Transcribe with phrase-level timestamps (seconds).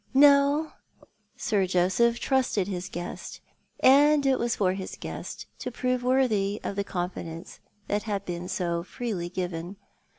[0.15, 0.71] No,
[1.37, 3.39] Sir Joseph trusted his guest,
[3.81, 8.47] and it was for his guest to prove worthy of the confidence that had been
[8.47, 9.75] so freely given.